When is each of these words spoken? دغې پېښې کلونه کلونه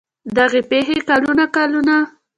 دغې 0.37 0.61
پېښې 0.69 0.97
کلونه 1.09 1.43
کلونه 1.55 1.95